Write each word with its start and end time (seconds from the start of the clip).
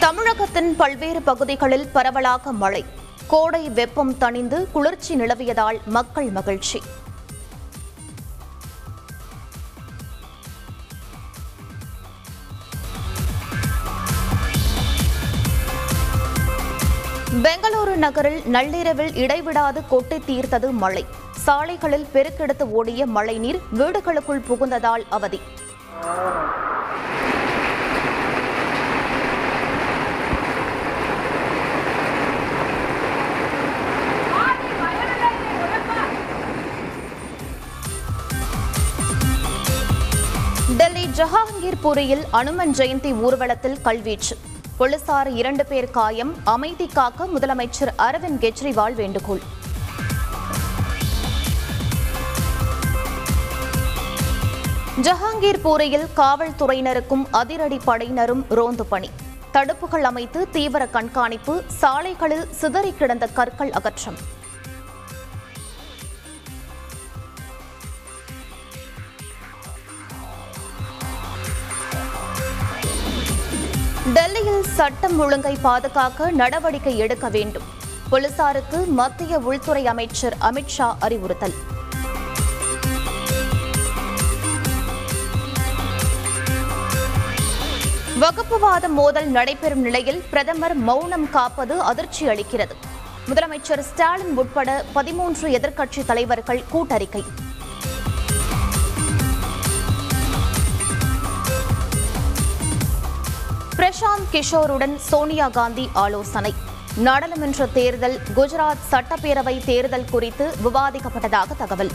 தமிழகத்தின் 0.00 0.76
பல்வேறு 0.76 1.22
பகுதிகளில் 1.22 1.88
பரவலாக 1.88 2.52
மழை. 2.52 2.84
கோடை 3.26 3.68
வெப்பம் 3.68 4.14
தணிந்து 4.20 4.66
குளிர்ச்சி 4.72 5.14
நிலவியதால் 5.14 5.78
மக்கள் 5.86 6.30
மகிழ்ச்சி. 6.30 6.82
பெங்களூரு 17.42 17.94
நகரில் 17.96 18.42
நள்ளிரவில் 18.44 19.14
இடைவிடாது 19.14 19.82
கொட்டி 19.88 20.16
தீர்த்தது 20.16 20.70
மழை. 20.70 21.06
சாலைகளில் 21.36 22.08
பெருக்கெடுத்து 22.14 22.62
ஓடிய 22.62 23.06
மழைநீர் 23.06 23.60
வீடுகளுக்குள் 23.74 24.44
புகுந்ததால் 24.48 25.06
அவதி. 25.10 25.40
ஜஹாங்கீர்புரியில் 41.16 42.22
அனுமன் 42.30 42.74
ஜெயந்தி 42.74 43.20
ஊர்வலத்தில் 43.20 43.78
கல்வீச்சு. 43.84 44.36
போலீசார் 44.76 45.30
இரண்டு 45.30 45.66
பேர் 45.66 45.90
காயம். 45.90 46.34
அமைதி 46.44 46.86
காக்க 46.86 47.26
முதலமைச்சர் 47.26 47.94
அரவிந்த் 47.98 48.40
கெஜ்ரிவால் 48.40 48.94
வேண்டுகோள். 48.94 49.40
ஜஹாங்கீர்பூரியில் 55.02 56.06
காவல்துறையினருக்கும் 56.16 57.24
அதிரடி 57.30 57.80
படையினரும் 57.86 58.44
ரோந்து 58.48 58.86
பணி. 58.86 59.10
தடுப்புகள் 59.52 60.02
அமைத்து 60.02 60.50
தீவிர 60.50 60.86
கண்காணிப்பு. 60.86 61.62
சாலைகளில் 61.66 62.52
சிதறி 62.52 62.92
கிடந்த 62.92 63.26
கற்கள் 63.26 63.70
அகற்றம். 63.70 64.38
டெல்லியில் 74.06 74.62
சட்டம் 74.62 75.18
ஒழுங்கை 75.18 75.56
பாதுகாக்க 75.62 76.30
நடவடிக்கை 76.30 76.98
எடுக்க 76.98 77.28
வேண்டும். 77.28 77.62
போலீசாருக்கு 78.10 78.76
மத்திய 78.76 79.38
உள்துறை 79.38 79.86
அமைச்சர் 79.86 80.36
அமித்ஷா 80.40 80.94
அறிவுறுத்தல். 81.00 81.54
வகுப்புவாத 88.20 88.88
மோதல் 88.88 89.26
நடைபெறும் 89.26 89.80
நிலையில் 89.80 90.22
பிரதமர் 90.30 90.74
மௌனம் 90.74 91.30
காப்பது 91.30 91.80
அதிர்ச்சி 91.80 92.26
அளிக்கிறது. 92.26 92.74
முதலமைச்சர் 93.28 93.78
ஸ்டாலின் 93.78 94.36
உட்பட 94.36 94.84
பதிமூன்று 94.92 95.48
எதிர்க்கட்சி 95.48 96.04
தலைவர்கள் 96.04 96.64
கூட்டறிக்கை. 96.70 97.24
பிரசாந்த் 104.00 104.32
கிஷோருடன் 104.32 104.96
சோனியா 104.96 105.48
காந்தி 105.48 105.90
ஆலோசனை. 105.92 106.54
நாடாளுமன்ற 106.96 107.66
தேர்தல் 107.66 108.20
குஜராத் 108.36 108.82
சட்டப்பேரவை 108.90 109.64
தேர்தல் 109.64 110.04
குறித்து 110.10 110.54
விவாதிக்கப்பட்டதாக 110.64 111.56
தகவல். 111.58 111.90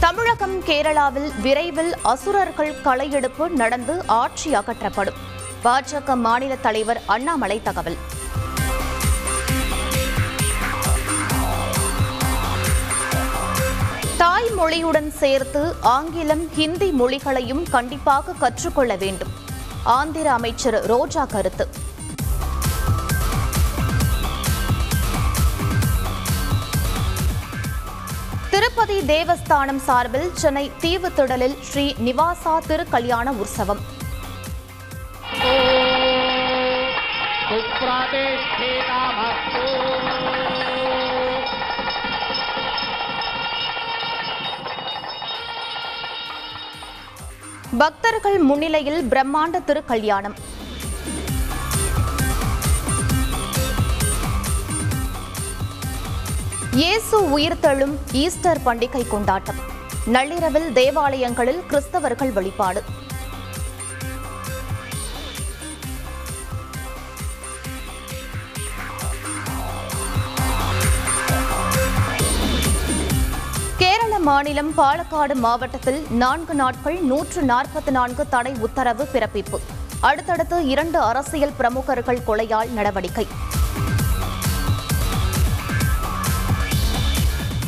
தமிழகம் 0.00 0.64
கேரளாவில் 0.64 1.40
விரைவில் 1.40 1.94
அசுரர்கள் 2.02 2.80
களையெடுப்பு 2.80 3.50
நடந்து 3.50 4.02
ஆட்சி 4.06 4.54
அகற்றப்படும். 4.54 5.20
பாஜக 5.64 6.16
மாநில 6.16 6.56
தலைவர் 6.56 7.02
அண்ணாமலை 7.06 7.62
தகவல். 7.62 7.96
தாய்மொழியுடன் 14.22 15.08
சேர்த்து 15.20 15.60
ஆங்கிலம் 15.80 16.42
ஹிந்தி 16.56 16.88
மொழிகளையும் 16.90 17.62
கண்டிப்பாக 17.70 18.32
கற்றுக்கொள்ள 18.32 18.96
வேண்டும். 18.96 19.32
ஆந்திர 19.82 20.32
அமைச்சர் 20.32 20.76
ரோஜா 20.86 21.24
கருத்து. 21.24 21.66
திருப்பதி 28.50 28.98
தேவஸ்தானம் 29.00 29.82
சார்பில் 29.88 30.30
சென்னை 30.34 30.70
தீவுத்திடலில் 30.80 31.56
ஸ்ரீ 31.60 31.94
நிவாசா 32.06 32.54
திருக்கல்யாண 32.68 33.32
உற்சவம். 33.42 33.82
குப்ராதேஷ்டேதாமஸ்தூ 37.48 38.62
பக்தர்கள் 47.80 48.38
முன்னிலையில் 48.38 48.98
பிரம்மாண்ட 49.12 49.58
திருக்கல்யாணம். 49.68 50.34
இயேசு 56.80 57.38
உயிர்த்தெழும் 57.38 57.94
ஈஸ்டர் 58.12 58.60
பண்டிகை 58.64 59.08
கொண்டாட்டம். 59.08 59.60
நள்ளிரவில் 60.06 60.72
தேவாலயங்களில் 60.72 61.62
கிறிஸ்தவர்கள் 61.70 62.32
வழிபாடு. 62.32 62.82
மாநிலம் 74.22 74.72
பாலக்காடு 74.76 75.34
மாவட்டத்தில் 75.34 76.06
நான்கு 76.10 76.54
நாட்கள் 76.54 76.98
நூற்று 77.10 77.42
நாற்பத்தி 77.42 77.90
நான்கு 77.90 78.28
தடை 78.28 78.52
உத்தரவு 78.58 79.04
பிறப்பிப்பு. 79.12 79.58
அடுத்தடுத்து 80.00 80.66
இரண்டு 80.66 80.98
அரசியல் 80.98 81.52
பிரமுகர்கள் 81.56 82.20
கொலையால் 82.26 82.70
நடவடிக்கை. 82.70 83.26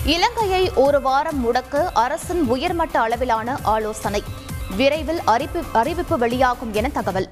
இலங்கையை 0.05 0.73
ஒரு 0.75 1.01
வாரம் 1.01 1.41
முடக்க 1.45 1.91
அரசின் 1.93 2.43
உயர்மட்ட 2.43 3.01
அளவிலான 3.01 3.59
ஆலோசனை. 3.63 4.23
விரைவில் 4.77 5.23
அறிவிப்பு 5.73 6.19
வெளியாகும் 6.19 6.73
என 6.73 6.89
தகவல். 6.89 7.29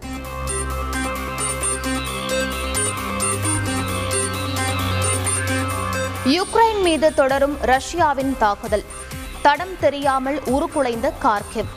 யுக்ரைன் 6.27 6.83
மீது 6.83 7.15
தொடரும் 7.15 7.57
ரஷ்யாவின் 7.61 8.37
தாக்குதல். 8.39 8.85
தடம் 9.43 9.77
தெரியாமல் 9.81 10.39
உருக்குலைந்த 10.45 11.13
கார்கிவ் 11.23 11.71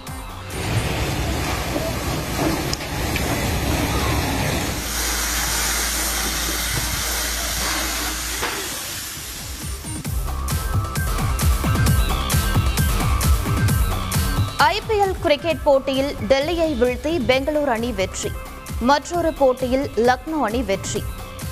ஐபிஎல் 14.57 15.15
கிரிக்கெட் 15.21 15.63
போட்டியில் 15.63 16.15
டெல்லியை 16.27 16.69
வீழ்த்தி 16.81 17.13
பெங்களூரு 17.31 17.71
அணி 17.77 17.91
வெற்றி. 17.91 18.31
மற்றொரு 18.79 19.33
போட்டியில் 19.33 19.89
லக்னோ 19.95 20.39
அணி 20.43 20.63
வெற்றி. 20.63 21.03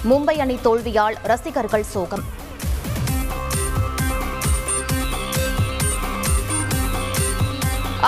மும்பை 0.09 0.37
அணி 0.37 0.55
தோல்வியால் 0.63 1.17
ரசிகர்கள் 1.23 1.83
சோகம். 1.83 2.41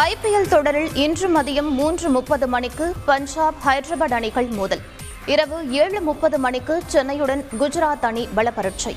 ஐபிஎல் 0.04 0.48
தொடரில் 0.50 0.96
இன்று 0.96 1.42
மதியம் 1.42 1.70
மூன்று 1.70 2.10
முப்பது 2.10 2.48
மணிக்கு 2.48 2.94
பஞ்சாப் 3.06 3.56
ஹைதராபாத் 3.66 4.14
அணிகள் 4.14 4.48
மோதல். 4.48 4.82
இரவு 5.26 5.72
ஏழு 5.72 6.02
முப்பது 6.02 6.38
மணிக்கு 6.38 6.84
சென்னையுடன் 6.92 7.46
குஜராத் 7.60 8.02
அணி 8.02 8.28
பலப்பரட்சை. 8.36 8.96